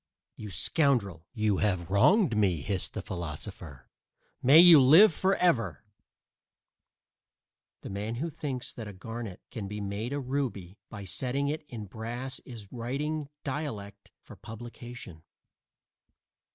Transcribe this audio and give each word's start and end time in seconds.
"You 0.35 0.49
scoundrel, 0.49 1.27
you 1.31 1.57
have 1.57 1.91
wronged 1.91 2.35
me," 2.35 2.61
hissed 2.61 2.95
the 2.95 3.03
philosopher. 3.03 3.87
"May 4.41 4.57
you 4.59 4.81
live 4.81 5.13
forever!" 5.13 5.85
The 7.81 7.91
man 7.91 8.15
who 8.15 8.31
thinks 8.31 8.73
that 8.73 8.87
a 8.87 8.93
garnet 8.93 9.41
can 9.51 9.67
be 9.67 9.79
made 9.79 10.11
a 10.11 10.19
ruby 10.19 10.79
by 10.89 11.05
setting 11.05 11.49
it 11.49 11.61
in 11.67 11.85
brass 11.85 12.39
is 12.45 12.71
writing 12.71 13.29
"dialect" 13.43 14.09
for 14.23 14.35
publication. 14.35 15.21